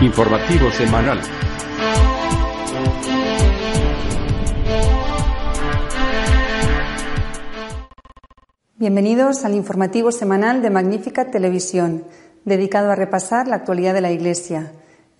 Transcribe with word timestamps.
Informativo 0.00 0.70
semanal. 0.70 1.20
Bienvenidos 8.76 9.44
al 9.44 9.54
informativo 9.54 10.12
semanal 10.12 10.62
de 10.62 10.70
Magnífica 10.70 11.32
Televisión, 11.32 12.04
dedicado 12.44 12.92
a 12.92 12.94
repasar 12.94 13.48
la 13.48 13.56
actualidad 13.56 13.92
de 13.92 14.00
la 14.00 14.12
Iglesia. 14.12 14.70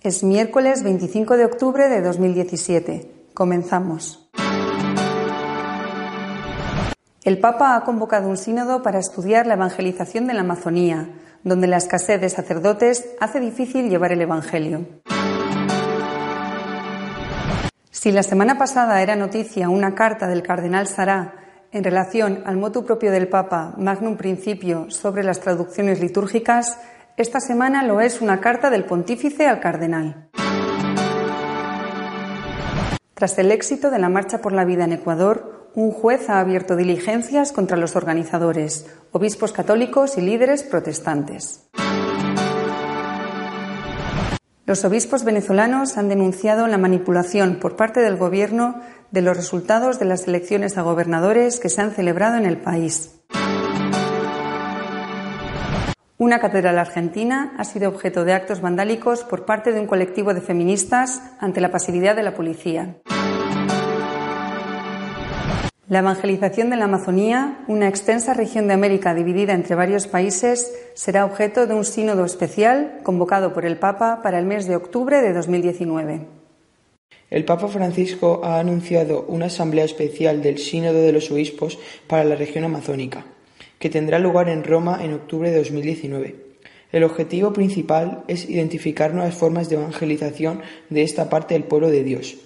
Es 0.01 0.23
miércoles 0.23 0.81
25 0.83 1.35
de 1.35 1.43
octubre 1.43 1.89
de 1.89 2.01
2017. 2.01 3.11
Comenzamos. 3.33 4.28
El 7.29 7.37
Papa 7.37 7.75
ha 7.75 7.83
convocado 7.83 8.27
un 8.27 8.37
sínodo 8.37 8.81
para 8.81 8.97
estudiar 8.97 9.45
la 9.45 9.53
evangelización 9.53 10.25
de 10.25 10.33
la 10.33 10.41
Amazonía, 10.41 11.09
donde 11.43 11.67
la 11.67 11.77
escasez 11.77 12.19
de 12.19 12.27
sacerdotes 12.27 13.07
hace 13.19 13.39
difícil 13.39 13.87
llevar 13.87 14.11
el 14.11 14.21
Evangelio. 14.21 14.87
Si 17.91 18.11
la 18.11 18.23
semana 18.23 18.57
pasada 18.57 19.03
era 19.03 19.15
noticia 19.15 19.69
una 19.69 19.93
carta 19.93 20.25
del 20.25 20.41
cardenal 20.41 20.87
Sará 20.87 21.35
en 21.71 21.83
relación 21.83 22.41
al 22.47 22.57
motu 22.57 22.83
propio 22.83 23.11
del 23.11 23.27
Papa 23.27 23.75
Magnum 23.77 24.17
Principio 24.17 24.89
sobre 24.89 25.23
las 25.23 25.39
traducciones 25.39 26.01
litúrgicas, 26.01 26.79
esta 27.15 27.39
semana 27.39 27.83
lo 27.83 28.01
es 28.01 28.21
una 28.21 28.41
carta 28.41 28.71
del 28.71 28.85
pontífice 28.85 29.45
al 29.45 29.59
cardenal. 29.59 30.29
Tras 33.13 33.37
el 33.37 33.51
éxito 33.51 33.91
de 33.91 33.99
la 33.99 34.09
Marcha 34.09 34.41
por 34.41 34.51
la 34.51 34.65
Vida 34.65 34.85
en 34.85 34.93
Ecuador, 34.93 35.58
un 35.75 35.91
juez 35.91 36.29
ha 36.29 36.39
abierto 36.39 36.75
diligencias 36.75 37.51
contra 37.51 37.77
los 37.77 37.95
organizadores, 37.95 38.87
obispos 39.11 39.51
católicos 39.51 40.17
y 40.17 40.21
líderes 40.21 40.63
protestantes. 40.63 41.69
Los 44.65 44.85
obispos 44.85 45.23
venezolanos 45.23 45.97
han 45.97 46.09
denunciado 46.09 46.67
la 46.67 46.77
manipulación 46.77 47.55
por 47.59 47.75
parte 47.75 48.01
del 48.01 48.17
Gobierno 48.17 48.81
de 49.09 49.23
los 49.23 49.35
resultados 49.35 49.97
de 49.97 50.05
las 50.05 50.27
elecciones 50.27 50.77
a 50.77 50.83
gobernadores 50.83 51.59
que 51.59 51.69
se 51.69 51.81
han 51.81 51.91
celebrado 51.91 52.37
en 52.37 52.45
el 52.45 52.57
país. 52.57 53.19
Una 56.17 56.39
catedral 56.39 56.77
argentina 56.77 57.53
ha 57.57 57.63
sido 57.63 57.89
objeto 57.89 58.25
de 58.25 58.33
actos 58.33 58.61
vandálicos 58.61 59.23
por 59.23 59.45
parte 59.45 59.71
de 59.71 59.79
un 59.79 59.87
colectivo 59.87 60.33
de 60.33 60.41
feministas 60.41 61.23
ante 61.39 61.61
la 61.61 61.71
pasividad 61.71 62.15
de 62.15 62.23
la 62.23 62.35
policía. 62.35 62.97
La 65.89 65.99
evangelización 65.99 66.69
de 66.69 66.75
la 66.75 66.85
Amazonía, 66.85 67.63
una 67.67 67.87
extensa 67.87 68.35
región 68.35 68.67
de 68.67 68.75
América 68.75 69.15
dividida 69.15 69.55
entre 69.55 69.73
varios 69.73 70.05
países, 70.05 70.71
será 70.93 71.25
objeto 71.25 71.65
de 71.65 71.73
un 71.73 71.83
sínodo 71.83 72.25
especial 72.25 72.99
convocado 73.01 73.53
por 73.53 73.65
el 73.65 73.79
Papa 73.79 74.21
para 74.21 74.37
el 74.37 74.45
mes 74.45 74.67
de 74.67 74.75
octubre 74.75 75.19
de 75.19 75.33
2019. 75.33 76.27
El 77.31 77.43
Papa 77.43 77.67
Francisco 77.69 78.41
ha 78.43 78.59
anunciado 78.59 79.25
una 79.29 79.47
asamblea 79.47 79.83
especial 79.83 80.43
del 80.43 80.59
Sínodo 80.59 81.01
de 81.01 81.11
los 81.11 81.31
Obispos 81.31 81.79
para 82.05 82.23
la 82.23 82.35
región 82.35 82.65
amazónica, 82.65 83.25
que 83.79 83.89
tendrá 83.89 84.19
lugar 84.19 84.47
en 84.47 84.63
Roma 84.63 85.03
en 85.03 85.13
octubre 85.13 85.49
de 85.49 85.57
2019. 85.57 86.35
El 86.91 87.03
objetivo 87.03 87.51
principal 87.51 88.23
es 88.27 88.47
identificar 88.47 89.15
nuevas 89.15 89.33
formas 89.33 89.69
de 89.69 89.77
evangelización 89.77 90.61
de 90.91 91.01
esta 91.01 91.31
parte 91.31 91.55
del 91.55 91.63
pueblo 91.63 91.89
de 91.89 92.03
Dios, 92.03 92.37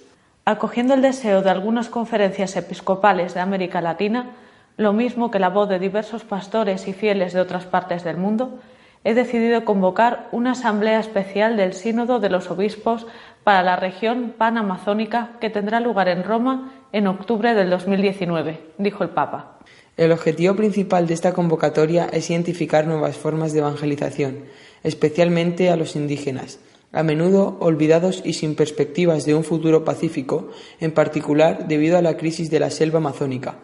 Acogiendo 0.46 0.92
el 0.92 1.00
deseo 1.00 1.40
de 1.40 1.48
algunas 1.48 1.88
conferencias 1.88 2.54
episcopales 2.56 3.32
de 3.32 3.40
América 3.40 3.80
Latina, 3.80 4.32
lo 4.76 4.92
mismo 4.92 5.30
que 5.30 5.38
la 5.38 5.48
voz 5.48 5.70
de 5.70 5.78
diversos 5.78 6.22
pastores 6.24 6.86
y 6.86 6.92
fieles 6.92 7.32
de 7.32 7.40
otras 7.40 7.64
partes 7.64 8.04
del 8.04 8.18
mundo, 8.18 8.58
he 9.04 9.14
decidido 9.14 9.64
convocar 9.64 10.28
una 10.32 10.52
asamblea 10.52 11.00
especial 11.00 11.56
del 11.56 11.72
Sínodo 11.72 12.20
de 12.20 12.28
los 12.28 12.50
Obispos 12.50 13.06
para 13.42 13.62
la 13.62 13.76
región 13.76 14.34
panamazónica 14.36 15.30
que 15.40 15.48
tendrá 15.48 15.80
lugar 15.80 16.08
en 16.08 16.24
Roma 16.24 16.72
en 16.92 17.06
octubre 17.06 17.54
del 17.54 17.70
2019, 17.70 18.60
dijo 18.76 19.02
el 19.02 19.10
Papa. 19.10 19.58
El 19.96 20.12
objetivo 20.12 20.56
principal 20.56 21.06
de 21.06 21.14
esta 21.14 21.32
convocatoria 21.32 22.06
es 22.12 22.28
identificar 22.28 22.86
nuevas 22.86 23.16
formas 23.16 23.54
de 23.54 23.60
evangelización, 23.60 24.44
especialmente 24.82 25.70
a 25.70 25.76
los 25.76 25.96
indígenas, 25.96 26.58
a 26.94 27.02
menudo 27.02 27.56
olvidados 27.60 28.22
y 28.24 28.34
sin 28.34 28.54
perspectivas 28.54 29.26
de 29.26 29.34
un 29.34 29.44
futuro 29.44 29.84
pacífico, 29.84 30.48
en 30.80 30.92
particular 30.92 31.66
debido 31.66 31.98
a 31.98 32.02
la 32.02 32.16
crisis 32.16 32.50
de 32.50 32.60
la 32.60 32.70
selva 32.70 32.98
amazónica, 32.98 33.56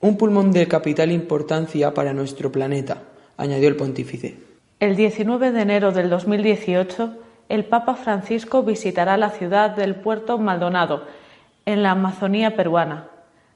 un 0.00 0.16
pulmón 0.16 0.52
de 0.52 0.68
capital 0.68 1.10
importancia 1.10 1.92
para 1.92 2.12
nuestro 2.12 2.52
planeta, 2.52 3.02
añadió 3.36 3.68
el 3.68 3.76
pontífice. 3.76 4.36
El 4.78 4.94
19 4.94 5.50
de 5.50 5.60
enero 5.60 5.90
del 5.90 6.08
2018, 6.08 7.16
el 7.48 7.64
Papa 7.64 7.96
Francisco 7.96 8.62
visitará 8.62 9.16
la 9.16 9.30
ciudad 9.30 9.70
del 9.70 9.96
puerto 9.96 10.38
Maldonado, 10.38 11.02
en 11.66 11.82
la 11.82 11.90
Amazonía 11.90 12.54
peruana. 12.54 13.08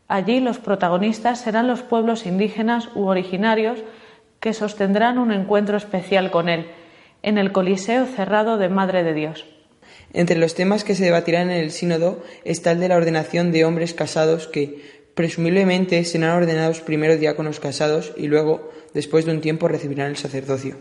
Allí 0.08 0.40
los 0.40 0.58
protagonistas 0.58 1.40
serán 1.40 1.68
los 1.68 1.82
pueblos 1.82 2.26
indígenas 2.26 2.88
u 2.94 3.06
originarios 3.06 3.78
que 4.40 4.52
sostendrán 4.52 5.18
un 5.18 5.30
encuentro 5.30 5.76
especial 5.76 6.30
con 6.32 6.48
él 6.48 6.66
en 7.22 7.38
el 7.38 7.52
Coliseo 7.52 8.06
cerrado 8.06 8.58
de 8.58 8.68
Madre 8.68 9.04
de 9.04 9.14
Dios. 9.14 9.46
Entre 10.12 10.36
los 10.36 10.54
temas 10.54 10.84
que 10.84 10.94
se 10.94 11.04
debatirán 11.04 11.50
en 11.50 11.58
el 11.58 11.70
sínodo 11.70 12.22
está 12.44 12.72
el 12.72 12.80
de 12.80 12.88
la 12.88 12.96
ordenación 12.96 13.52
de 13.52 13.64
hombres 13.64 13.94
casados 13.94 14.46
que, 14.46 14.82
presumiblemente, 15.14 16.04
serán 16.04 16.36
ordenados 16.36 16.80
primero 16.80 17.16
diáconos 17.16 17.60
casados 17.60 18.12
y 18.16 18.26
luego, 18.26 18.70
después 18.92 19.24
de 19.24 19.32
un 19.32 19.40
tiempo, 19.40 19.68
recibirán 19.68 20.08
el 20.08 20.16
sacerdocio. 20.16 20.76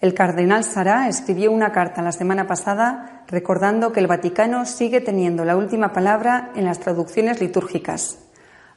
El 0.00 0.14
cardenal 0.14 0.64
Sará 0.64 1.08
escribió 1.08 1.52
una 1.52 1.70
carta 1.70 2.02
la 2.02 2.10
semana 2.10 2.48
pasada 2.48 3.24
recordando 3.28 3.92
que 3.92 4.00
el 4.00 4.08
Vaticano 4.08 4.66
sigue 4.66 5.00
teniendo 5.00 5.44
la 5.44 5.56
última 5.56 5.92
palabra 5.92 6.50
en 6.56 6.64
las 6.64 6.80
traducciones 6.80 7.40
litúrgicas. 7.40 8.18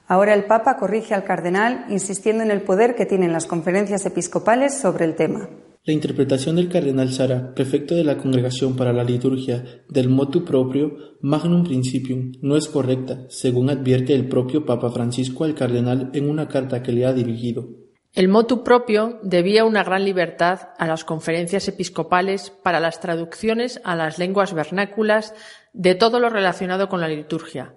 Ahora 0.07 0.33
el 0.33 0.45
Papa 0.45 0.77
corrige 0.77 1.13
al 1.15 1.23
cardenal 1.23 1.85
insistiendo 1.89 2.43
en 2.43 2.51
el 2.51 2.61
poder 2.61 2.95
que 2.95 3.05
tienen 3.05 3.33
las 3.33 3.47
conferencias 3.47 4.05
episcopales 4.05 4.77
sobre 4.77 5.05
el 5.05 5.15
tema. 5.15 5.49
La 5.83 5.93
interpretación 5.93 6.55
del 6.55 6.69
cardenal 6.69 7.11
Sara, 7.11 7.53
prefecto 7.53 7.93
de 7.93 8.03
la 8.03 8.17
Congregación 8.17 8.75
para 8.75 8.91
la 8.91 9.03
Liturgia, 9.03 9.63
del 9.87 10.09
motu 10.09 10.43
propio 10.43 11.17
Magnum 11.21 11.63
Principium, 11.63 12.31
no 12.41 12.57
es 12.57 12.67
correcta, 12.67 13.25
según 13.29 13.69
advierte 13.69 14.15
el 14.15 14.27
propio 14.27 14.65
Papa 14.65 14.89
Francisco 14.89 15.43
al 15.43 15.53
cardenal 15.53 16.09
en 16.13 16.27
una 16.27 16.47
carta 16.47 16.81
que 16.81 16.91
le 16.91 17.05
ha 17.05 17.13
dirigido. 17.13 17.67
El 18.13 18.29
motu 18.29 18.63
propio 18.63 19.19
debía 19.23 19.65
una 19.65 19.83
gran 19.83 20.05
libertad 20.05 20.69
a 20.79 20.87
las 20.87 21.03
conferencias 21.03 21.67
episcopales 21.67 22.49
para 22.49 22.79
las 22.79 22.99
traducciones 22.99 23.79
a 23.83 23.95
las 23.95 24.17
lenguas 24.17 24.53
vernáculas 24.53 25.35
de 25.73 25.95
todo 25.95 26.19
lo 26.19 26.29
relacionado 26.29 26.89
con 26.89 27.01
la 27.01 27.09
liturgia, 27.09 27.75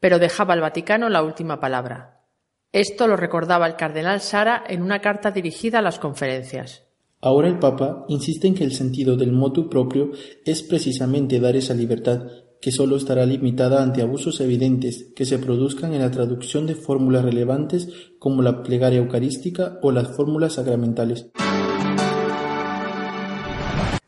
pero 0.00 0.18
dejaba 0.18 0.54
al 0.54 0.60
Vaticano 0.60 1.08
la 1.08 1.22
última 1.22 1.60
palabra. 1.60 2.22
Esto 2.72 3.06
lo 3.06 3.16
recordaba 3.16 3.66
el 3.66 3.76
cardenal 3.76 4.20
Sara 4.20 4.62
en 4.68 4.82
una 4.82 5.00
carta 5.00 5.30
dirigida 5.30 5.78
a 5.78 5.82
las 5.82 5.98
conferencias. 5.98 6.84
Ahora 7.20 7.48
el 7.48 7.58
Papa 7.58 8.04
insiste 8.08 8.46
en 8.46 8.54
que 8.54 8.64
el 8.64 8.72
sentido 8.72 9.16
del 9.16 9.32
motu 9.32 9.68
propio 9.68 10.10
es 10.44 10.62
precisamente 10.62 11.40
dar 11.40 11.56
esa 11.56 11.74
libertad, 11.74 12.28
que 12.60 12.70
solo 12.70 12.96
estará 12.96 13.24
limitada 13.24 13.82
ante 13.82 14.02
abusos 14.02 14.40
evidentes 14.40 15.12
que 15.16 15.24
se 15.24 15.38
produzcan 15.38 15.94
en 15.94 16.00
la 16.00 16.10
traducción 16.10 16.66
de 16.66 16.74
fórmulas 16.74 17.24
relevantes 17.24 17.88
como 18.18 18.42
la 18.42 18.62
plegaria 18.62 18.98
eucarística 18.98 19.78
o 19.82 19.90
las 19.90 20.14
fórmulas 20.14 20.54
sacramentales. 20.54 21.30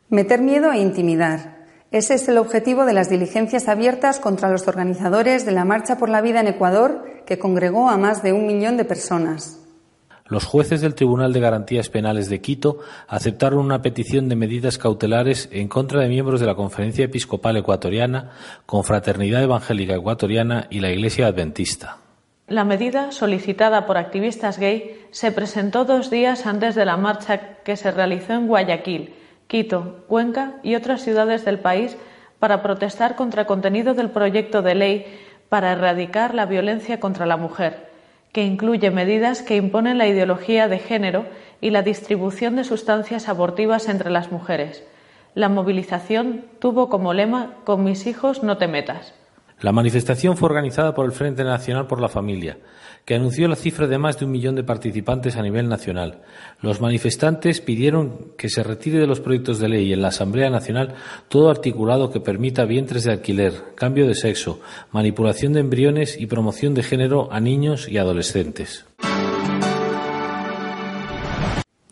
Meter 0.09 0.43
miedo 0.43 0.73
e 0.73 0.81
intimidar. 0.81 1.60
Ese 1.91 2.15
es 2.15 2.29
el 2.29 2.39
objetivo 2.39 2.85
de 2.85 2.93
las 2.93 3.11
diligencias 3.11 3.67
abiertas 3.67 4.21
contra 4.21 4.49
los 4.49 4.69
organizadores 4.69 5.45
de 5.45 5.51
la 5.51 5.65
Marcha 5.65 5.99
por 5.99 6.09
la 6.09 6.21
Vida 6.21 6.39
en 6.39 6.47
Ecuador, 6.47 7.05
que 7.27 7.41
congregó 7.41 7.91
a 7.91 7.97
más 7.97 8.23
de 8.23 8.33
un 8.33 8.47
millón 8.47 8.77
de 8.77 8.85
personas. 8.85 9.61
Los 10.27 10.45
jueces 10.45 10.81
del 10.81 10.95
Tribunal 10.95 11.33
de 11.33 11.41
Garantías 11.41 11.89
Penales 11.89 12.31
de 12.31 12.41
Quito 12.41 12.79
aceptaron 13.09 13.59
una 13.59 13.83
petición 13.83 14.29
de 14.29 14.37
medidas 14.37 14.79
cautelares 14.79 15.49
en 15.51 15.67
contra 15.67 16.01
de 16.01 16.09
miembros 16.09 16.39
de 16.39 16.47
la 16.47 16.55
Conferencia 16.55 17.07
Episcopal 17.07 17.57
Ecuatoriana, 17.57 18.31
Confraternidad 18.67 19.43
Evangélica 19.43 19.97
Ecuatoriana 19.97 20.69
y 20.71 20.79
la 20.79 20.93
Iglesia 20.93 21.27
Adventista. 21.27 21.99
La 22.47 22.63
medida, 22.63 23.11
solicitada 23.11 23.87
por 23.87 23.99
activistas 23.99 24.61
gay, 24.61 25.07
se 25.11 25.33
presentó 25.33 25.85
dos 25.85 26.09
días 26.09 26.47
antes 26.47 26.77
de 26.77 26.85
la 26.85 26.97
marcha 26.97 27.59
que 27.65 27.77
se 27.77 27.91
realizó 27.91 28.35
en 28.35 28.47
Guayaquil, 28.47 29.15
Quito, 29.50 30.05
Cuenca 30.06 30.61
y 30.62 30.76
otras 30.76 31.02
ciudades 31.02 31.44
del 31.44 31.58
país 31.58 31.97
para 32.38 32.62
protestar 32.62 33.17
contra 33.17 33.41
el 33.41 33.47
contenido 33.49 33.94
del 33.94 34.08
proyecto 34.08 34.62
de 34.62 34.76
ley 34.76 35.20
para 35.49 35.73
erradicar 35.73 36.37
la 36.37 36.47
violencia 36.47 37.00
contra 37.00 37.26
la 37.26 37.37
mujer, 37.37 37.91
que 38.31 38.44
incluye 38.44 38.93
medidas 38.93 39.43
que 39.43 39.56
imponen 39.56 39.99
la 39.99 40.06
ideología 40.06 40.69
de 40.69 40.79
género 40.79 41.26
y 41.61 41.70
la 41.70 41.82
distribución 41.82 42.55
de 42.55 42.62
sustancias 42.62 43.29
abortivas 43.29 43.88
entre 43.88 44.11
las 44.11 44.31
mujeres. 44.31 44.85
La 45.35 45.49
movilización 45.49 46.44
tuvo 46.61 46.88
como 46.88 47.12
lema 47.12 47.55
Con 47.64 47.82
mis 47.82 48.06
hijos 48.06 48.44
no 48.44 48.56
te 48.56 48.69
metas. 48.69 49.14
La 49.61 49.73
manifestación 49.73 50.39
fue 50.39 50.49
organizada 50.49 50.95
por 50.95 51.05
el 51.05 51.12
Frente 51.12 51.45
Nacional 51.45 51.87
por 51.87 52.01
la 52.01 52.09
Familia, 52.09 52.57
que 53.05 53.15
anunció 53.15 53.47
la 53.47 53.57
cifra 53.57 53.87
de 53.87 53.99
más 53.99 54.19
de 54.19 54.25
un 54.25 54.31
millón 54.31 54.55
de 54.55 54.65
participantes 54.65 55.37
a 55.37 55.43
nivel 55.43 55.69
nacional. 55.69 56.23
Los 56.62 56.81
manifestantes 56.81 57.61
pidieron 57.61 58.33
que 58.39 58.49
se 58.49 58.62
retire 58.62 58.99
de 58.99 59.07
los 59.07 59.21
proyectos 59.21 59.59
de 59.59 59.69
ley 59.69 59.93
en 59.93 60.01
la 60.01 60.09
Asamblea 60.09 60.49
Nacional 60.49 60.95
todo 61.29 61.51
articulado 61.51 62.11
que 62.11 62.21
permita 62.21 62.65
vientres 62.65 63.05
de 63.05 63.12
alquiler, 63.12 63.53
cambio 63.75 64.07
de 64.07 64.15
sexo, 64.15 64.61
manipulación 64.93 65.53
de 65.53 65.61
embriones 65.61 66.19
y 66.19 66.27
promoción 66.27 66.73
de 66.73 66.83
género 66.83 67.31
a 67.31 67.39
niños 67.39 67.87
y 67.87 67.99
adolescentes. 67.99 68.87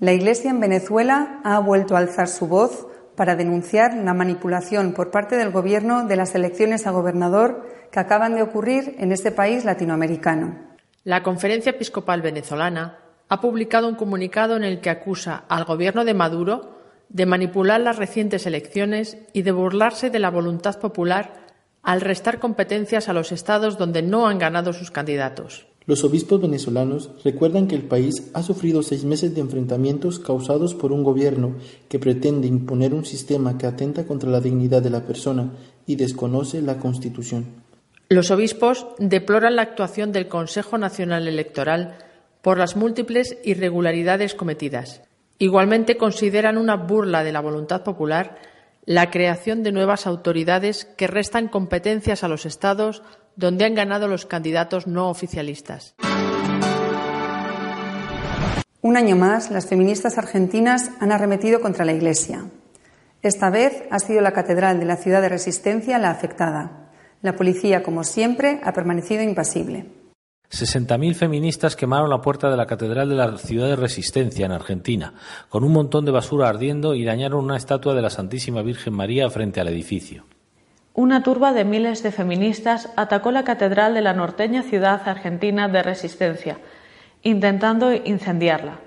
La 0.01 0.13
Iglesia 0.13 0.51
en 0.51 0.61
Venezuela 0.61 1.41
ha 1.45 1.59
vuelto 1.59 1.97
a 1.97 1.99
alzar 1.99 2.29
su 2.29 2.47
voz 2.47 2.87
para 3.19 3.35
denunciar 3.35 3.95
la 3.95 4.15
manipulación 4.15 4.93
por 4.93 5.11
parte 5.11 5.35
del 5.35 5.51
Gobierno 5.51 6.07
de 6.07 6.15
las 6.15 6.37
elecciones 6.37 6.87
a 6.87 6.93
gobernador 6.93 7.67
que 7.91 7.99
acaban 7.99 8.37
de 8.37 8.43
ocurrir 8.43 8.95
en 9.01 9.11
este 9.11 9.33
país 9.33 9.65
latinoamericano. 9.65 10.57
La 11.03 11.25
Conferencia 11.25 11.71
Episcopal 11.71 12.23
Venezolana 12.23 13.01
ha 13.29 13.41
publicado 13.41 13.89
un 13.89 13.97
comunicado 13.97 14.55
en 14.55 14.63
el 14.63 14.81
que 14.81 14.91
acusa 14.91 15.43
al 15.49 15.65
Gobierno 15.65 16.05
de 16.05 16.15
Maduro 16.15 16.79
de 17.09 17.27
manipular 17.27 17.81
las 17.81 17.97
recientes 17.97 18.47
elecciones 18.47 19.19
y 19.33 19.43
de 19.43 19.51
burlarse 19.51 20.11
de 20.11 20.21
la 20.21 20.31
voluntad 20.31 20.79
popular 20.79 21.49
al 21.83 22.01
restar 22.01 22.39
competencias 22.39 23.09
a 23.09 23.15
los 23.15 23.33
estados 23.33 23.79
donde 23.79 24.03
no 24.03 24.29
han 24.29 24.39
ganado 24.39 24.73
sus 24.73 24.93
candidatos. 24.93 25.67
Los 25.89 26.05
obispos 26.05 26.39
venezolanos 26.39 27.11
recuerdan 27.25 27.67
que 27.67 27.75
el 27.75 27.81
país 27.81 28.31
ha 28.35 28.43
sufrido 28.43 28.83
seis 28.83 29.07
meses 29.07 29.35
de 29.35 29.41
enfrentamientos 29.41 30.19
causados 30.19 30.75
por 30.75 30.93
un 30.93 31.03
gobierno 31.03 31.57
que 31.89 31.99
pretende 31.99 32.47
imponer 32.47 32.93
un 32.93 33.07
sistema 33.07 33.57
que 33.57 33.67
atenta 33.67 34.05
contra 34.05 34.29
la 34.29 34.43
dignidad 34.43 34.83
de 34.83 34.91
la 34.91 35.07
persona 35.07 35.51
y 35.87 35.97
desconoce 35.97 36.61
la 36.61 36.77
Constitución. 36.77 37.47
Los 38.11 38.31
obispos 38.31 38.87
deploran 38.99 39.57
la 39.57 39.63
actuación 39.63 40.13
del 40.13 40.29
Consejo 40.29 40.77
Nacional 40.77 41.27
Electoral 41.27 41.97
por 42.43 42.59
las 42.59 42.77
múltiples 42.77 43.39
irregularidades 43.43 44.35
cometidas. 44.35 45.01
Igualmente 45.39 45.97
consideran 45.97 46.59
una 46.59 46.77
burla 46.77 47.25
de 47.25 47.33
la 47.33 47.41
voluntad 47.41 47.83
popular 47.83 48.37
la 48.89 49.11
creación 49.11 49.63
de 49.63 49.71
nuevas 49.71 50.07
autoridades 50.07 50.87
que 50.97 51.09
restan 51.09 51.49
competencias 51.49 52.25
a 52.25 52.29
los 52.29 52.47
Estados 52.47 53.03
donde 53.37 53.67
han 53.67 53.75
ganado 53.75 54.09
los 54.09 54.25
candidatos 54.25 54.87
no 54.87 55.11
oficialistas. 55.11 55.95
Un 58.81 58.97
año 58.97 59.15
más, 59.15 59.51
las 59.51 59.67
feministas 59.67 60.17
argentinas 60.17 60.91
han 61.01 61.13
arremetido 61.13 61.61
contra 61.61 61.85
la 61.85 61.93
Iglesia. 61.93 62.47
Esta 63.21 63.51
vez 63.51 63.83
ha 63.91 63.99
sido 63.99 64.23
la 64.23 64.33
Catedral 64.33 64.81
de 64.81 64.87
la 64.87 64.97
Ciudad 64.97 65.21
de 65.21 65.29
Resistencia 65.29 65.99
la 65.99 66.09
afectada. 66.09 66.89
La 67.21 67.37
policía, 67.37 67.83
como 67.83 68.05
siempre, 68.05 68.59
ha 68.65 68.73
permanecido 68.73 69.23
impasible. 69.23 69.98
60.000 70.51 71.15
feministas 71.15 71.77
quemaron 71.77 72.09
la 72.09 72.23
puerta 72.23 72.51
de 72.51 72.57
la 72.57 72.67
Catedral 72.67 73.11
de 73.11 73.15
la 73.15 73.37
Ciudad 73.37 73.69
de 73.69 73.77
Resistencia 73.77 74.47
en 74.47 74.53
Argentina, 74.53 75.13
con 75.51 75.63
un 75.63 75.73
montón 75.73 76.07
de 76.07 76.11
basura 76.11 76.49
ardiendo 76.49 76.95
y 76.95 77.05
dañaron 77.05 77.45
una 77.45 77.59
estatua 77.59 77.95
de 77.95 78.01
la 78.01 78.09
Santísima 78.09 78.63
Virgen 78.63 78.95
María 78.95 79.29
frente 79.29 79.61
al 79.61 79.69
edificio. 79.69 80.25
Una 80.95 81.23
turba 81.23 81.53
de 81.53 81.67
miles 81.67 82.03
de 82.03 82.13
feministas 82.13 82.91
atacó 82.97 83.31
la 83.31 83.45
catedral 83.45 83.93
de 83.93 84.01
la 84.01 84.15
norteña 84.15 84.63
ciudad 84.63 85.07
argentina 85.07 85.69
de 85.69 85.83
Resistencia, 85.83 86.59
intentando 87.23 87.93
incendiarla. 87.93 88.81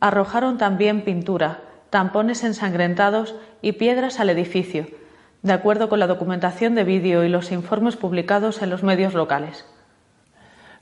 Arrojaron 0.00 0.58
también 0.58 1.02
pintura, 1.02 1.62
tampones 1.88 2.44
ensangrentados 2.44 3.34
y 3.62 3.72
piedras 3.72 4.20
al 4.20 4.28
edificio, 4.28 4.86
de 5.42 5.54
acuerdo 5.54 5.88
con 5.88 5.98
la 5.98 6.06
documentación 6.06 6.74
de 6.74 6.84
vídeo 6.84 7.24
y 7.24 7.30
los 7.30 7.52
informes 7.52 7.96
publicados 7.96 8.60
en 8.60 8.68
los 8.68 8.82
medios 8.82 9.14
locales. 9.14 9.64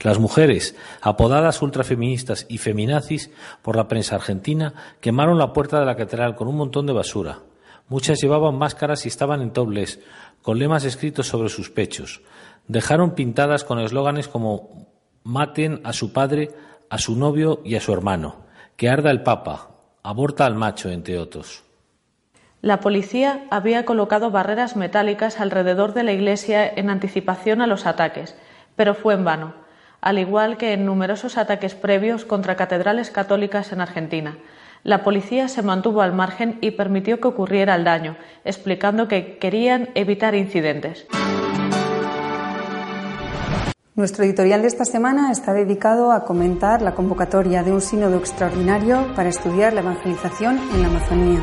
Las 0.01 0.21
mujeres, 0.21 0.77
apodadas 1.03 1.61
ultrafeministas 1.61 2.47
y 2.49 2.59
feminazis 2.59 3.33
por 3.63 3.75
la 3.75 3.89
prensa 3.89 4.15
argentina, 4.15 4.73
quemaron 5.01 5.39
la 5.39 5.53
puerta 5.53 5.81
de 5.81 5.87
la 5.87 5.97
catedral 5.97 6.37
con 6.37 6.47
un 6.47 6.57
montón 6.57 6.87
de 6.87 6.93
basura. 6.93 7.41
Muchas 7.89 8.21
llevaban 8.21 8.57
máscaras 8.57 9.05
y 9.05 9.09
estaban 9.09 9.43
en 9.43 9.53
tobles, 9.53 9.99
con 10.41 10.61
lemas 10.61 10.85
escritos 10.85 11.27
sobre 11.27 11.49
sus 11.49 11.71
pechos. 11.71 12.21
Dejaron 12.69 13.17
pintadas 13.17 13.65
con 13.65 13.81
eslóganes 13.81 14.29
como 14.29 14.87
maten 15.25 15.81
a 15.83 15.93
su 15.93 16.13
padre, 16.13 16.53
a 16.91 16.99
su 16.99 17.17
novio 17.17 17.61
y 17.65 17.75
a 17.75 17.81
su 17.81 17.93
hermano, 17.93 18.45
que 18.77 18.89
arda 18.89 19.11
el 19.11 19.25
papa, 19.25 19.71
aborta 20.05 20.47
al 20.47 20.55
macho, 20.55 20.91
entre 20.91 21.19
otros. 21.19 21.65
La 22.61 22.79
policía 22.79 23.47
había 23.51 23.85
colocado 23.85 24.31
barreras 24.31 24.77
metálicas 24.77 25.41
alrededor 25.41 25.93
de 25.93 26.05
la 26.05 26.13
iglesia 26.13 26.69
en 26.69 26.89
anticipación 26.89 27.63
a 27.63 27.67
los 27.67 27.85
ataques, 27.85 28.37
pero 28.77 28.95
fue 28.95 29.15
en 29.15 29.25
vano 29.25 29.68
al 30.01 30.19
igual 30.19 30.57
que 30.57 30.73
en 30.73 30.85
numerosos 30.85 31.39
ataques 31.39 31.75
previos 31.75 32.25
contra 32.25 32.57
catedrales 32.57 33.11
católicas 33.11 33.73
en 33.73 33.81
Argentina. 33.81 34.39
La 34.85 35.03
policía 35.03 35.49
se 35.49 35.63
mantuvo 35.63 36.03
al 36.03 36.13
margen 36.13 36.59
y 36.61 36.71
permitió 36.71 37.21
que 37.21 37.29
ocurriera 37.29 37.75
el 37.75 37.85
daño, 37.85 38.17
explicando 38.45 39.09
que 39.09 39.39
querían 39.39 39.89
evitar 39.95 40.35
incidentes. 40.35 41.07
Nuestro 43.97 44.25
editorial 44.25 44.63
de 44.63 44.69
esta 44.69 44.85
semana 44.85 45.33
está 45.33 45.53
dedicado 45.53 46.13
a 46.13 46.25
comentar 46.25 46.83
la 46.83 46.95
convocatoria 46.95 47.65
de 47.65 47.73
un 47.73 47.81
sínodo 47.81 48.17
extraordinario 48.19 49.05
para 49.17 49.29
estudiar 49.29 49.73
la 49.73 49.81
evangelización 49.81 50.61
en 50.73 50.83
la 50.83 50.89
Amazonía. 50.89 51.43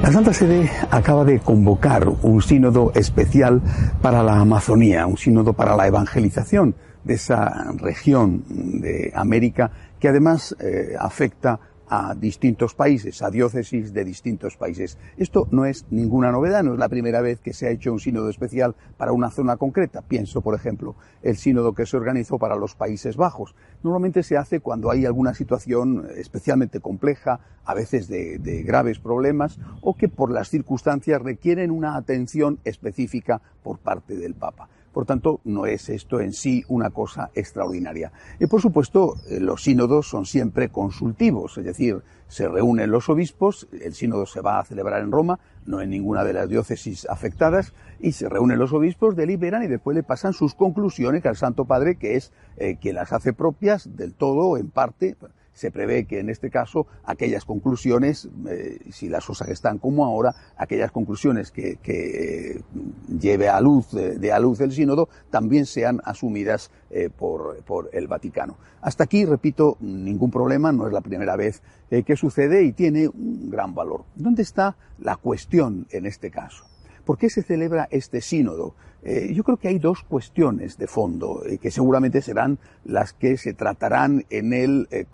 La 0.00 0.12
Santa 0.12 0.32
Sede 0.32 0.70
acaba 0.92 1.24
de 1.24 1.40
convocar 1.40 2.06
un 2.22 2.40
sínodo 2.40 2.92
especial 2.94 3.60
para 4.00 4.22
la 4.22 4.38
Amazonía, 4.38 5.08
un 5.08 5.18
sínodo 5.18 5.54
para 5.54 5.74
la 5.74 5.88
evangelización 5.88 6.76
de 7.08 7.14
esa 7.14 7.72
región 7.78 8.44
de 8.48 9.10
América 9.14 9.70
que 9.98 10.08
además 10.08 10.54
eh, 10.60 10.94
afecta 10.98 11.58
a 11.88 12.14
distintos 12.14 12.74
países, 12.74 13.22
a 13.22 13.30
diócesis 13.30 13.94
de 13.94 14.04
distintos 14.04 14.58
países. 14.58 14.98
Esto 15.16 15.48
no 15.50 15.64
es 15.64 15.86
ninguna 15.90 16.30
novedad, 16.30 16.62
no 16.62 16.74
es 16.74 16.78
la 16.78 16.90
primera 16.90 17.22
vez 17.22 17.40
que 17.40 17.54
se 17.54 17.66
ha 17.66 17.70
hecho 17.70 17.94
un 17.94 17.98
sínodo 17.98 18.28
especial 18.28 18.74
para 18.98 19.12
una 19.12 19.30
zona 19.30 19.56
concreta. 19.56 20.02
Pienso, 20.02 20.42
por 20.42 20.54
ejemplo, 20.54 20.96
el 21.22 21.38
sínodo 21.38 21.72
que 21.72 21.86
se 21.86 21.96
organizó 21.96 22.38
para 22.38 22.56
los 22.56 22.74
Países 22.74 23.16
Bajos. 23.16 23.54
Normalmente 23.82 24.22
se 24.22 24.36
hace 24.36 24.60
cuando 24.60 24.90
hay 24.90 25.06
alguna 25.06 25.32
situación 25.32 26.06
especialmente 26.14 26.80
compleja, 26.80 27.40
a 27.64 27.72
veces 27.72 28.06
de, 28.06 28.38
de 28.38 28.62
graves 28.64 28.98
problemas, 28.98 29.58
o 29.80 29.94
que 29.94 30.10
por 30.10 30.30
las 30.30 30.50
circunstancias 30.50 31.22
requieren 31.22 31.70
una 31.70 31.96
atención 31.96 32.58
específica 32.64 33.40
por 33.62 33.78
parte 33.78 34.14
del 34.14 34.34
Papa. 34.34 34.68
Por 34.98 35.06
tanto, 35.06 35.40
no 35.44 35.64
es 35.64 35.90
esto 35.90 36.18
en 36.18 36.32
sí 36.32 36.64
una 36.66 36.90
cosa 36.90 37.30
extraordinaria. 37.36 38.10
Y 38.40 38.48
por 38.48 38.60
supuesto, 38.60 39.14
eh, 39.30 39.38
los 39.38 39.62
sínodos 39.62 40.08
son 40.08 40.26
siempre 40.26 40.70
consultivos, 40.70 41.56
es 41.56 41.64
decir, 41.66 42.02
se 42.26 42.48
reúnen 42.48 42.90
los 42.90 43.08
obispos, 43.08 43.68
el 43.80 43.94
sínodo 43.94 44.26
se 44.26 44.40
va 44.40 44.58
a 44.58 44.64
celebrar 44.64 45.00
en 45.00 45.12
Roma, 45.12 45.38
no 45.66 45.80
en 45.80 45.90
ninguna 45.90 46.24
de 46.24 46.32
las 46.32 46.48
diócesis 46.48 47.08
afectadas, 47.08 47.74
y 48.00 48.10
se 48.10 48.28
reúnen 48.28 48.58
los 48.58 48.72
obispos, 48.72 49.14
deliberan 49.14 49.62
y 49.62 49.68
después 49.68 49.94
le 49.94 50.02
pasan 50.02 50.32
sus 50.32 50.56
conclusiones 50.56 51.24
al 51.26 51.36
Santo 51.36 51.64
Padre, 51.64 51.94
que 51.94 52.16
es 52.16 52.32
eh, 52.56 52.76
quien 52.80 52.96
las 52.96 53.12
hace 53.12 53.32
propias 53.32 53.96
del 53.96 54.14
todo 54.14 54.56
en 54.56 54.68
parte 54.68 55.14
se 55.58 55.72
prevé 55.72 56.04
que 56.04 56.20
en 56.20 56.30
este 56.30 56.50
caso 56.50 56.86
aquellas 57.04 57.44
conclusiones, 57.44 58.28
eh, 58.48 58.78
si 58.92 59.08
las 59.08 59.26
cosas 59.26 59.48
están 59.48 59.78
como 59.78 60.04
ahora, 60.04 60.32
aquellas 60.56 60.92
conclusiones 60.92 61.50
que, 61.50 61.78
que 61.82 62.62
lleve 63.08 63.48
a 63.48 63.60
luz, 63.60 63.90
de, 63.90 64.32
a 64.32 64.38
luz 64.38 64.60
el 64.60 64.70
sínodo, 64.70 65.08
también 65.30 65.66
sean 65.66 66.00
asumidas 66.04 66.70
eh, 66.90 67.10
por, 67.10 67.64
por, 67.64 67.90
el 67.92 68.06
Vaticano. 68.06 68.56
Hasta 68.80 69.02
aquí, 69.02 69.24
repito, 69.24 69.76
ningún 69.80 70.30
problema, 70.30 70.70
no 70.70 70.86
es 70.86 70.92
la 70.92 71.00
primera 71.00 71.34
vez 71.34 71.60
eh, 71.90 72.04
que 72.04 72.14
sucede 72.14 72.62
y 72.62 72.72
tiene 72.72 73.08
un 73.08 73.50
gran 73.50 73.74
valor. 73.74 74.04
¿Dónde 74.14 74.42
está 74.42 74.76
la 75.00 75.16
cuestión 75.16 75.88
en 75.90 76.06
este 76.06 76.30
caso? 76.30 76.64
¿Por 77.04 77.18
qué 77.18 77.30
se 77.30 77.42
celebra 77.42 77.88
este 77.90 78.20
sínodo? 78.20 78.76
Eh, 79.10 79.32
yo 79.32 79.42
creo 79.42 79.56
que 79.56 79.68
hay 79.68 79.78
dos 79.78 80.02
cuestiones 80.02 80.76
de 80.76 80.86
fondo 80.86 81.42
eh, 81.46 81.56
que 81.56 81.70
seguramente 81.70 82.20
serán 82.20 82.58
las 82.84 83.14
que 83.14 83.38
se 83.38 83.54
tratarán 83.54 84.26
en 84.28 84.52
él 84.52 84.86
eh, 84.90 85.06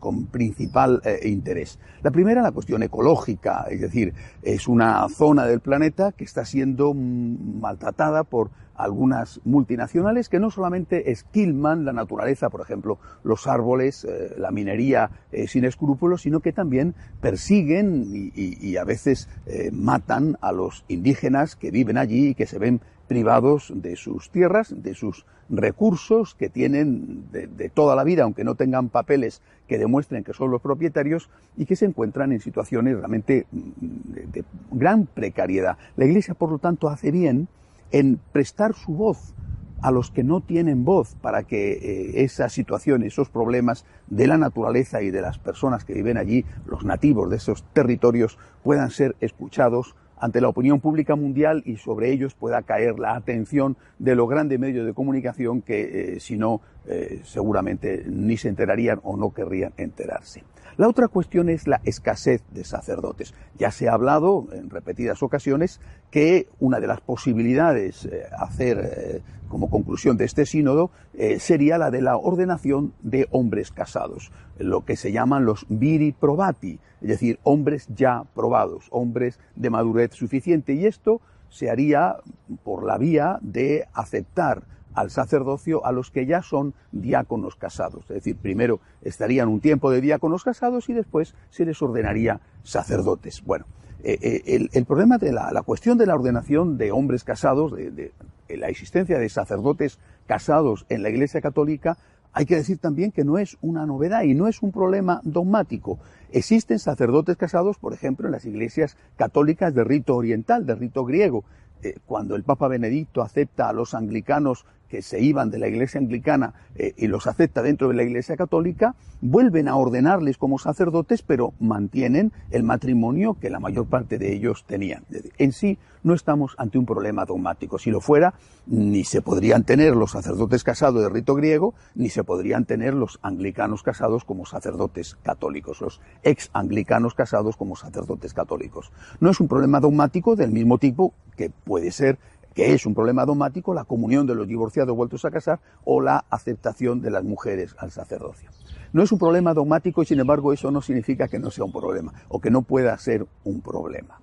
con, 0.00 0.26
principal 0.26 1.00
interés. 1.22 1.78
La 2.02 2.10
primera, 2.10 2.42
la 2.42 2.50
cuestión 2.50 2.82
ecológica, 2.82 3.66
es 3.70 3.82
decir, 3.82 4.14
es 4.42 4.66
una 4.66 5.08
zona 5.08 5.46
del 5.46 5.60
planeta 5.60 6.10
que 6.10 6.24
está 6.24 6.44
siendo 6.44 6.92
maltratada 6.92 8.24
por 8.24 8.50
algunas 8.74 9.40
multinacionales 9.44 10.28
que 10.28 10.40
no 10.40 10.50
solamente 10.50 11.12
esquilman 11.12 11.84
la 11.84 11.92
naturaleza, 11.92 12.48
por 12.48 12.62
ejemplo, 12.62 12.98
los 13.22 13.46
árboles, 13.46 14.06
la 14.38 14.50
minería 14.50 15.10
sin 15.46 15.66
escrúpulos, 15.66 16.22
sino 16.22 16.40
que 16.40 16.52
también 16.52 16.94
persiguen 17.20 18.32
y 18.34 18.76
a 18.76 18.84
veces 18.84 19.28
matan 19.70 20.38
a 20.40 20.52
los 20.52 20.86
indígenas 20.88 21.56
que 21.56 21.70
viven 21.70 21.98
allí 21.98 22.28
y 22.28 22.34
que 22.34 22.46
se 22.46 22.58
ven 22.58 22.80
privados 23.10 23.72
de 23.74 23.96
sus 23.96 24.30
tierras, 24.30 24.72
de 24.84 24.94
sus 24.94 25.26
recursos 25.48 26.36
que 26.36 26.48
tienen 26.48 27.24
de, 27.32 27.68
toda 27.68 27.96
la 27.96 28.04
vida, 28.04 28.22
aunque 28.22 28.44
no 28.44 28.54
tengan 28.54 28.88
papeles 28.88 29.42
que 29.66 29.78
demuestren 29.78 30.22
que 30.22 30.32
son 30.32 30.52
los 30.52 30.62
propietarios 30.62 31.28
y 31.56 31.66
que 31.66 31.74
se 31.74 31.86
encuentran 31.86 32.30
en 32.30 32.38
situaciones 32.38 32.96
realmente 32.96 33.48
mm, 33.50 34.30
de, 34.30 34.44
gran 34.70 35.06
precariedad. 35.06 35.76
La 35.96 36.04
Iglesia, 36.04 36.34
por 36.34 36.52
lo 36.52 36.58
tanto, 36.58 36.88
hace 36.88 37.10
bien 37.10 37.48
en 37.90 38.20
prestar 38.30 38.74
su 38.74 38.92
voz 38.92 39.34
a 39.82 39.90
los 39.90 40.12
que 40.12 40.22
no 40.22 40.40
tienen 40.40 40.84
voz 40.84 41.16
para 41.16 41.42
que 41.42 41.72
eh, 41.72 42.22
esa 42.22 42.48
situación, 42.48 43.02
esos 43.02 43.28
problemas 43.28 43.86
de 44.06 44.28
la 44.28 44.38
naturaleza 44.38 45.02
y 45.02 45.10
de 45.10 45.20
las 45.20 45.36
personas 45.36 45.84
que 45.84 45.94
viven 45.94 46.16
allí, 46.16 46.44
los 46.64 46.84
nativos 46.84 47.28
de 47.28 47.38
esos 47.38 47.64
territorios, 47.72 48.38
puedan 48.62 48.92
ser 48.92 49.16
escuchados 49.18 49.96
ante 50.20 50.40
la 50.40 50.48
opinión 50.48 50.80
pública 50.80 51.16
mundial 51.16 51.62
y 51.64 51.76
sobre 51.76 52.12
ellos 52.12 52.34
pueda 52.34 52.62
caer 52.62 52.98
la 52.98 53.16
atención 53.16 53.76
de 53.98 54.14
los 54.14 54.28
grandes 54.28 54.60
medios 54.60 54.86
de 54.86 54.92
comunicación 54.92 55.62
que, 55.62 56.14
eh, 56.14 56.20
si 56.20 56.36
no, 56.36 56.60
eh, 56.86 57.20
seguramente 57.24 58.04
ni 58.06 58.36
se 58.36 58.48
enterarían 58.48 59.00
o 59.02 59.16
no 59.16 59.32
querrían 59.32 59.72
enterarse. 59.76 60.42
La 60.76 60.88
otra 60.88 61.08
cuestión 61.08 61.48
es 61.48 61.66
la 61.66 61.80
escasez 61.84 62.42
de 62.52 62.64
sacerdotes. 62.64 63.34
Ya 63.58 63.70
se 63.70 63.88
ha 63.88 63.92
hablado 63.92 64.46
en 64.52 64.70
repetidas 64.70 65.22
ocasiones 65.22 65.80
que 66.10 66.48
una 66.58 66.80
de 66.80 66.86
las 66.86 67.00
posibilidades 67.00 68.06
eh, 68.06 68.24
hacer 68.38 69.22
como 69.48 69.68
conclusión 69.68 70.16
de 70.16 70.24
este 70.26 70.46
sínodo 70.46 70.92
sería 71.38 71.76
la 71.76 71.90
de 71.90 72.00
la 72.00 72.16
ordenación 72.16 72.92
de 73.02 73.26
hombres 73.32 73.72
casados, 73.72 74.30
lo 74.58 74.84
que 74.84 74.94
se 74.94 75.10
llaman 75.10 75.44
los 75.44 75.66
viri 75.68 76.12
probati, 76.12 76.78
es 77.00 77.08
decir, 77.08 77.40
hombres 77.42 77.88
ya 77.88 78.22
probados, 78.32 78.86
hombres 78.92 79.40
de 79.56 79.70
madurez 79.70 80.12
suficiente. 80.14 80.74
Y 80.74 80.86
esto 80.86 81.20
se 81.50 81.68
haría 81.68 82.16
por 82.62 82.84
la 82.84 82.96
vía 82.96 83.38
de 83.42 83.86
aceptar 83.92 84.62
al 84.94 85.10
sacerdocio 85.10 85.84
a 85.84 85.92
los 85.92 86.10
que 86.10 86.26
ya 86.26 86.42
son 86.42 86.74
diáconos 86.92 87.56
casados. 87.56 88.02
Es 88.04 88.16
decir, 88.16 88.36
primero 88.36 88.80
estarían 89.02 89.48
un 89.48 89.60
tiempo 89.60 89.90
de 89.90 90.00
diáconos 90.00 90.44
casados 90.44 90.88
y 90.88 90.92
después 90.92 91.34
se 91.50 91.64
les 91.64 91.80
ordenaría 91.80 92.40
sacerdotes. 92.62 93.42
Bueno, 93.44 93.66
eh, 94.02 94.18
eh, 94.46 94.68
el, 94.72 94.84
problema 94.86 95.18
de 95.18 95.32
la, 95.32 95.62
cuestión 95.64 95.98
de 95.98 96.06
la 96.06 96.14
ordenación 96.14 96.78
de 96.78 96.90
hombres 96.92 97.24
casados, 97.24 97.72
de, 97.72 97.90
de 97.90 98.12
la 98.56 98.68
existencia 98.68 99.18
de 99.18 99.28
sacerdotes 99.28 99.98
casados 100.26 100.86
en 100.88 101.02
la 101.02 101.10
Iglesia 101.10 101.40
Católica, 101.40 101.98
hay 102.32 102.46
que 102.46 102.56
decir 102.56 102.78
también 102.78 103.10
que 103.10 103.24
no 103.24 103.38
es 103.38 103.56
una 103.60 103.86
novedad 103.86 104.22
y 104.22 104.34
no 104.34 104.46
es 104.46 104.62
un 104.62 104.70
problema 104.70 105.20
dogmático. 105.24 105.98
Existen 106.30 106.78
sacerdotes 106.78 107.36
casados, 107.36 107.78
por 107.78 107.92
ejemplo, 107.92 108.26
en 108.26 108.32
las 108.32 108.44
iglesias 108.44 108.96
católicas 109.16 109.74
de 109.74 109.82
rito 109.82 110.14
oriental, 110.14 110.64
de 110.64 110.76
rito 110.76 111.04
griego. 111.04 111.44
Eh, 111.82 111.96
cuando 112.06 112.36
el 112.36 112.44
Papa 112.44 112.68
Benedicto 112.68 113.22
acepta 113.22 113.68
a 113.68 113.72
los 113.72 113.94
anglicanos 113.94 114.64
que 114.90 115.02
se 115.02 115.20
iban 115.20 115.50
de 115.50 115.58
la 115.58 115.68
iglesia 115.68 116.00
anglicana 116.00 116.52
eh, 116.74 116.94
y 116.96 117.06
los 117.06 117.26
acepta 117.26 117.62
dentro 117.62 117.88
de 117.88 117.94
la 117.94 118.02
iglesia 118.02 118.36
católica, 118.36 118.96
vuelven 119.20 119.68
a 119.68 119.76
ordenarles 119.76 120.36
como 120.36 120.58
sacerdotes, 120.58 121.22
pero 121.22 121.54
mantienen 121.60 122.32
el 122.50 122.64
matrimonio 122.64 123.36
que 123.40 123.50
la 123.50 123.60
mayor 123.60 123.86
parte 123.86 124.18
de 124.18 124.32
ellos 124.32 124.64
tenían. 124.66 125.04
En 125.38 125.52
sí, 125.52 125.78
no 126.02 126.14
estamos 126.14 126.54
ante 126.58 126.78
un 126.78 126.86
problema 126.86 127.24
dogmático. 127.24 127.78
Si 127.78 127.90
lo 127.90 128.00
fuera, 128.00 128.34
ni 128.66 129.04
se 129.04 129.22
podrían 129.22 129.64
tener 129.64 129.94
los 129.94 130.10
sacerdotes 130.10 130.64
casados 130.64 131.02
de 131.02 131.08
rito 131.08 131.34
griego, 131.34 131.74
ni 131.94 132.08
se 132.08 132.24
podrían 132.24 132.64
tener 132.64 132.94
los 132.94 133.20
anglicanos 133.22 133.82
casados 133.82 134.24
como 134.24 134.44
sacerdotes 134.44 135.16
católicos, 135.22 135.80
los 135.80 136.00
ex 136.22 136.50
anglicanos 136.52 137.14
casados 137.14 137.56
como 137.56 137.76
sacerdotes 137.76 138.34
católicos. 138.34 138.90
No 139.20 139.30
es 139.30 139.38
un 139.38 139.46
problema 139.46 139.78
dogmático 139.78 140.34
del 140.34 140.50
mismo 140.50 140.78
tipo 140.78 141.14
que 141.36 141.50
puede 141.50 141.92
ser 141.92 142.18
que 142.54 142.72
es 142.72 142.86
un 142.86 142.94
problema 142.94 143.24
dogmático, 143.24 143.74
la 143.74 143.84
comunión 143.84 144.26
de 144.26 144.34
los 144.34 144.48
divorciados 144.48 144.96
vueltos 144.96 145.24
a 145.24 145.30
casar 145.30 145.60
o 145.84 146.00
la 146.00 146.24
aceptación 146.30 147.00
de 147.00 147.10
las 147.10 147.24
mujeres 147.24 147.74
al 147.78 147.90
sacerdocio. 147.90 148.50
No 148.92 149.02
es 149.02 149.12
un 149.12 149.18
problema 149.18 149.54
dogmático 149.54 150.02
y 150.02 150.06
sin 150.06 150.20
embargo 150.20 150.52
eso 150.52 150.70
no 150.70 150.82
significa 150.82 151.28
que 151.28 151.38
no 151.38 151.50
sea 151.50 151.64
un 151.64 151.72
problema 151.72 152.12
o 152.28 152.40
que 152.40 152.50
no 152.50 152.62
pueda 152.62 152.96
ser 152.98 153.26
un 153.44 153.60
problema. 153.60 154.20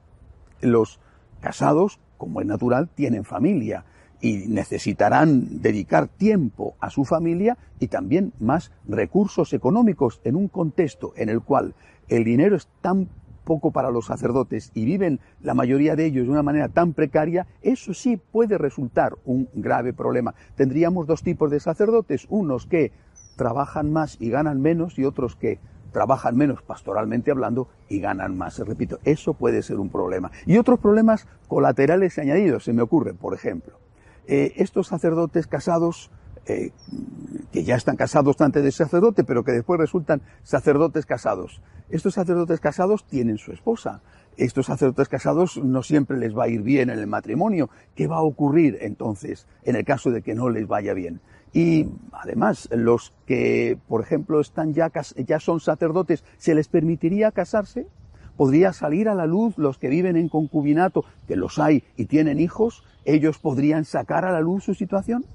Los 0.60 1.00
casados, 1.40 2.00
como 2.18 2.42
es 2.42 2.48
natural, 2.48 2.90
tienen 2.90 3.24
familia 3.24 3.86
y 4.20 4.48
necesitarán 4.48 5.62
dedicar 5.62 6.08
tiempo 6.08 6.76
a 6.80 6.90
su 6.90 7.06
familia 7.06 7.58
y 7.80 7.88
también 7.88 8.34
más 8.40 8.72
recursos 8.88 9.54
económicos 9.54 10.20
en 10.24 10.36
un 10.36 10.48
contexto 10.48 11.14
en 11.16 11.30
el 11.30 11.42
cual 11.42 11.76
el 12.10 12.24
dinero 12.24 12.56
es 12.56 12.68
tan 12.82 13.08
poco 13.48 13.72
para 13.72 13.92
los 13.92 14.06
sacerdotes 14.06 14.72
y 14.76 14.84
viven 14.84 15.22
la 15.42 15.54
mayoría 15.54 15.96
de 15.96 16.06
ellos 16.06 16.26
de 16.26 16.32
una 16.32 16.44
manera 16.44 16.68
tan 16.68 16.92
precaria, 16.92 17.48
eso 17.62 17.94
sí 17.94 18.18
puede 18.18 18.58
resultar 18.58 19.16
un 19.24 19.48
grave 19.54 19.94
problema. 19.94 20.36
Tendríamos 20.56 21.08
dos 21.08 21.24
tipos 21.24 21.50
de 21.50 21.62
sacerdotes, 21.62 22.28
unos 22.30 22.68
que 22.68 22.92
trabajan 23.38 23.94
más 23.94 24.18
y 24.20 24.30
ganan 24.30 24.62
menos 24.62 25.00
y 25.00 25.06
otros 25.06 25.38
que 25.38 25.60
trabajan 25.94 26.36
menos 26.36 26.62
pastoralmente 26.62 27.32
hablando 27.32 27.70
y 27.88 28.02
ganan 28.02 28.38
más. 28.38 28.60
Repito, 28.60 29.00
eso 29.06 29.34
puede 29.34 29.64
ser 29.64 29.80
un 29.80 29.90
problema. 29.90 30.30
Y 30.46 30.58
otros 30.58 30.80
problemas 30.80 31.26
colaterales 31.48 32.20
añadidos 32.20 32.66
se 32.66 32.74
me 32.74 32.82
ocurren, 32.82 33.16
por 33.16 33.34
ejemplo. 33.34 33.80
Eh, 34.28 34.52
estos 34.58 34.88
sacerdotes 34.88 35.48
casados 35.48 36.12
eh, 36.48 36.72
que 37.52 37.64
ya 37.64 37.76
están 37.76 37.98
casados 37.98 38.40
antes 38.42 38.64
de 38.64 38.72
sacerdote, 38.72 39.24
pero 39.24 39.44
que 39.44 39.52
después 39.52 39.80
resultan 39.80 40.22
sacerdotes 40.44 41.06
casados. 41.06 41.62
Estos 41.90 42.14
sacerdotes 42.14 42.60
casados 42.60 43.06
tienen 43.06 43.38
su 43.38 43.52
esposa. 43.52 44.02
Estos 44.38 44.68
sacerdotes 44.68 45.10
casados 45.10 45.58
no 45.58 45.84
siempre 45.84 46.18
les 46.18 46.38
va 46.38 46.46
a 46.46 46.48
ir 46.48 46.62
bien 46.62 46.90
en 46.90 47.00
el 47.00 47.08
matrimonio. 47.08 47.70
¿Qué 47.96 48.08
va 48.08 48.18
a 48.18 48.22
ocurrir 48.22 48.78
entonces 48.82 49.48
en 49.64 49.76
el 49.76 49.84
caso 49.84 50.12
de 50.12 50.22
que 50.22 50.36
no 50.36 50.50
les 50.50 50.68
vaya 50.68 50.94
bien? 50.94 51.22
Y 51.54 51.88
además, 52.12 52.70
los 52.72 53.14
que, 53.26 53.78
por 53.88 54.02
ejemplo, 54.02 54.40
están 54.40 54.74
ya, 54.74 54.92
ya 55.16 55.40
son 55.40 55.60
sacerdotes, 55.60 56.24
¿se 56.38 56.54
les 56.54 56.68
permitiría 56.68 57.32
casarse? 57.32 57.88
¿Podría 58.36 58.74
salir 58.74 59.10
a 59.10 59.16
la 59.16 59.26
luz 59.26 59.58
los 59.58 59.80
que 59.80 59.90
viven 59.90 60.16
en 60.16 60.30
concubinato, 60.30 61.04
que 61.28 61.36
los 61.36 61.58
hay 61.58 61.84
y 61.96 62.06
tienen 62.06 62.40
hijos? 62.40 62.84
¿Ellos 63.06 63.40
podrían 63.40 63.86
sacar 63.86 64.26
a 64.26 64.32
la 64.32 64.42
luz 64.42 64.66
su 64.66 64.76
situación? 64.76 65.26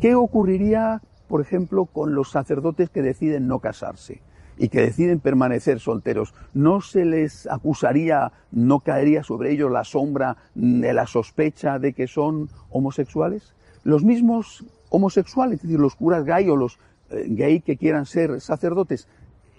¿Qué 0.00 0.14
ocurriría, 0.14 1.00
por 1.26 1.40
ejemplo, 1.40 1.86
con 1.86 2.14
los 2.14 2.30
sacerdotes 2.30 2.90
que 2.90 3.00
deciden 3.00 3.46
no 3.48 3.60
casarse 3.60 4.20
y 4.58 4.68
que 4.68 4.82
deciden 4.82 5.20
permanecer 5.20 5.80
solteros? 5.80 6.34
¿No 6.52 6.82
se 6.82 7.06
les 7.06 7.46
acusaría, 7.46 8.32
no 8.50 8.80
caería 8.80 9.22
sobre 9.22 9.52
ellos 9.52 9.70
la 9.70 9.84
sombra 9.84 10.36
de 10.54 10.92
la 10.92 11.06
sospecha 11.06 11.78
de 11.78 11.94
que 11.94 12.08
son 12.08 12.50
homosexuales? 12.68 13.54
Los 13.84 14.04
mismos 14.04 14.66
homosexuales, 14.90 15.56
es 15.56 15.62
decir, 15.62 15.80
los 15.80 15.96
curas 15.96 16.24
gay 16.24 16.46
o 16.50 16.56
los 16.56 16.78
eh, 17.10 17.24
gay 17.28 17.60
que 17.60 17.78
quieran 17.78 18.04
ser 18.04 18.42
sacerdotes, 18.42 19.08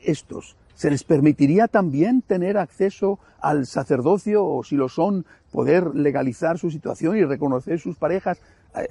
estos, 0.04 0.56
¿se 0.76 0.92
les 0.92 1.04
permitiría 1.04 1.68
también 1.68 2.22
tener 2.22 2.60
acceso 2.60 3.18
al 3.42 3.66
sacerdocio 3.66 4.46
o 4.46 4.64
si 4.64 4.76
lo 4.76 4.88
son, 4.88 5.26
poder 5.52 5.96
legalizar 5.96 6.60
su 6.60 6.70
situación 6.70 7.18
y 7.18 7.24
reconocer 7.24 7.80
sus 7.80 7.96
parejas 7.96 8.40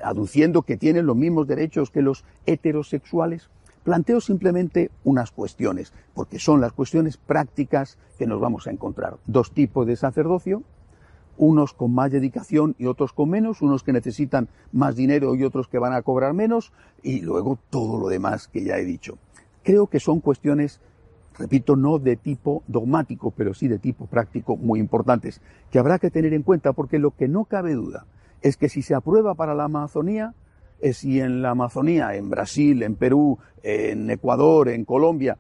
aduciendo 0.03 0.63
que 0.63 0.77
tienen 0.77 1.07
los 1.07 1.17
mismos 1.17 1.47
derechos 1.47 1.91
que 1.91 2.03
los 2.03 2.25
heterosexuales? 2.47 3.49
Planteo 3.85 4.21
simplemente 4.21 4.91
unas 5.05 5.31
cuestiones, 5.31 5.93
porque 6.13 6.41
son 6.41 6.61
las 6.61 6.73
cuestiones 6.73 7.17
prácticas 7.19 7.99
que 8.19 8.27
nos 8.27 8.41
vamos 8.41 8.67
a 8.67 8.73
encontrar. 8.73 9.19
Dos 9.27 9.53
tipos 9.53 9.87
de 9.87 9.95
sacerdocio, 9.95 10.65
unos 11.39 11.73
con 11.73 11.95
más 11.95 12.11
dedicación 12.11 12.75
y 12.79 12.87
otros 12.87 13.13
con 13.13 13.31
menos, 13.31 13.63
unos 13.63 13.85
que 13.85 13.93
necesitan 13.93 14.49
más 14.73 14.97
dinero 14.97 15.37
y 15.37 15.45
otros 15.45 15.69
que 15.69 15.79
van 15.79 15.93
a 15.93 16.03
cobrar 16.03 16.35
menos, 16.35 16.73
y 17.03 17.21
luego 17.21 17.61
todo 17.71 18.01
lo 18.01 18.09
demás 18.09 18.49
que 18.49 18.65
ya 18.65 18.77
he 18.77 18.85
dicho. 18.85 19.19
Creo 19.63 19.87
que 19.87 20.01
son 20.01 20.19
cuestiones, 20.19 20.81
repito, 21.39 21.77
no 21.77 22.01
de 22.01 22.17
tipo 22.17 22.65
dogmático, 22.67 23.31
pero 23.31 23.55
sí 23.55 23.69
de 23.69 23.79
tipo 23.79 24.07
práctico 24.07 24.57
muy 24.57 24.81
importantes, 24.81 25.41
que 25.71 25.79
habrá 25.79 26.01
que 26.01 26.11
tener 26.11 26.35
en 26.35 26.43
cuenta, 26.43 26.73
porque 26.73 26.99
lo 26.99 27.13
que 27.13 27.29
no 27.29 27.45
cabe 27.45 27.75
duda 27.75 28.05
es 28.47 28.57
que 28.57 28.69
si 28.69 28.83
se 28.83 28.95
aprueba 28.95 29.35
para 29.35 29.55
la 29.55 29.65
Amazonía, 29.65 30.35
es 30.81 30.99
si 30.99 31.21
en 31.21 31.43
la 31.43 31.51
Amazonía, 31.51 32.15
en 32.15 32.31
Brasil, 32.31 32.83
en 32.85 32.95
Perú, 32.95 33.39
en 33.63 34.09
Ecuador, 34.09 34.69
en 34.69 34.85
Colombia, 34.85 35.37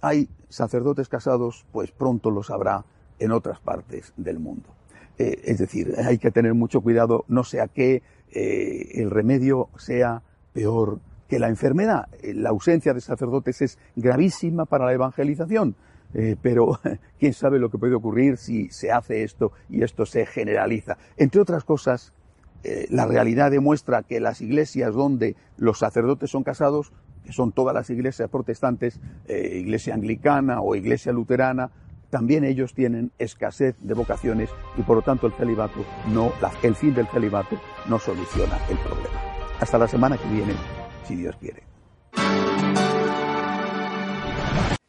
hay 0.00 0.28
sacerdotes 0.48 1.08
casados, 1.08 1.64
pues 1.70 1.92
pronto 1.92 2.30
los 2.30 2.50
habrá 2.50 2.84
en 3.20 3.30
otras 3.30 3.60
partes 3.60 4.12
del 4.16 4.40
mundo. 4.40 4.68
Eh, 5.16 5.42
es 5.44 5.58
decir, 5.58 5.94
hay 6.04 6.18
que 6.18 6.32
tener 6.32 6.54
mucho 6.54 6.80
cuidado, 6.80 7.24
no 7.28 7.44
sea 7.44 7.68
que 7.68 8.02
eh, 8.32 8.88
el 8.94 9.10
remedio 9.10 9.68
sea 9.76 10.22
peor 10.52 10.98
que 11.28 11.38
la 11.38 11.48
enfermedad. 11.48 12.08
Eh, 12.20 12.34
la 12.34 12.50
ausencia 12.50 12.94
de 12.94 13.00
sacerdotes 13.00 13.62
es 13.62 13.78
gravísima 13.94 14.64
para 14.64 14.86
la 14.86 14.92
evangelización, 14.92 15.76
pero 16.42 16.80
quién 17.20 17.32
sabe 17.32 17.60
lo 17.60 17.70
que 17.70 17.78
puede 17.78 17.94
ocurrir 17.94 18.36
si 18.36 18.68
se 18.70 18.90
hace 18.90 19.22
esto 19.22 19.52
y 19.68 19.84
esto 19.84 20.04
se 20.04 20.26
generaliza. 20.26 20.98
Entre 21.16 21.40
otras 21.40 21.62
cosas, 21.62 22.12
la 22.90 23.06
realidad 23.06 23.50
demuestra 23.50 24.02
que 24.02 24.20
las 24.20 24.40
iglesias 24.40 24.94
donde 24.94 25.36
los 25.56 25.78
sacerdotes 25.78 26.30
son 26.30 26.42
casados, 26.42 26.92
que 27.24 27.32
son 27.32 27.52
todas 27.52 27.74
las 27.74 27.88
iglesias 27.90 28.28
protestantes, 28.28 29.00
iglesia 29.28 29.94
anglicana 29.94 30.60
o 30.60 30.74
iglesia 30.74 31.12
luterana, 31.12 31.70
también 32.10 32.44
ellos 32.44 32.74
tienen 32.74 33.12
escasez 33.18 33.76
de 33.80 33.94
vocaciones 33.94 34.50
y 34.76 34.82
por 34.82 34.96
lo 34.96 35.02
tanto 35.02 35.28
el 35.28 35.32
celibato 35.32 35.84
no, 36.12 36.32
el 36.62 36.74
fin 36.74 36.94
del 36.94 37.06
celibato 37.06 37.58
no 37.88 37.98
soluciona 37.98 38.58
el 38.68 38.76
problema. 38.78 39.18
Hasta 39.60 39.78
la 39.78 39.86
semana 39.86 40.18
que 40.18 40.28
viene, 40.28 40.52
si 41.06 41.14
Dios 41.16 41.36
quiere. 41.36 41.62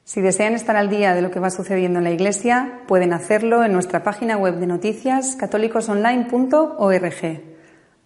Si 0.04 0.20
desean 0.20 0.56
estar 0.56 0.76
al 0.76 0.90
día 0.90 1.14
de 1.14 1.22
lo 1.22 1.32
que 1.32 1.40
va 1.40 1.52
sucediendo 1.52 2.00
en 2.00 2.04
la 2.04 2.12
Iglesia, 2.12 2.82
pueden 2.88 3.14
hacerlo 3.14 3.64
en 3.64 3.72
nuestra 3.72 4.04
página 4.04 4.38
web 4.38 4.56
de 4.56 4.68
noticias 4.68 5.38
católicosonline.org. 5.38 7.51